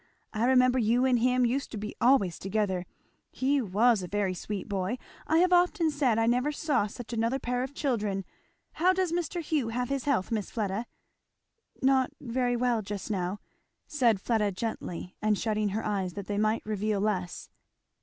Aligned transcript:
I 0.33 0.45
remember 0.45 0.79
you 0.79 1.05
and 1.05 1.19
him 1.19 1.45
used 1.45 1.69
to 1.73 1.77
be 1.77 1.95
always 2.01 2.39
together 2.39 2.87
he 3.29 3.61
was 3.61 4.01
a 4.01 4.07
very 4.07 4.33
sweet 4.33 4.67
boy! 4.67 4.97
I 5.27 5.37
have 5.37 5.53
often 5.53 5.91
said 5.91 6.17
I 6.17 6.25
never 6.25 6.51
saw 6.51 6.87
such 6.87 7.13
another 7.13 7.37
pair 7.37 7.61
of 7.61 7.75
children. 7.75 8.25
How 8.71 8.93
does 8.93 9.11
Mr. 9.11 9.41
Hugh 9.43 9.69
have 9.69 9.89
his 9.89 10.05
health, 10.05 10.31
Miss 10.31 10.49
Fleda?" 10.49 10.87
"Not 11.83 12.09
very 12.19 12.55
well, 12.55 12.81
just 12.81 13.11
now," 13.11 13.41
said 13.85 14.19
Fleda 14.19 14.51
gently, 14.53 15.15
and 15.21 15.37
shutting 15.37 15.69
her 15.69 15.85
eyes 15.85 16.13
that 16.13 16.25
they 16.25 16.39
might 16.39 16.65
reveal 16.65 16.99
less. 16.99 17.51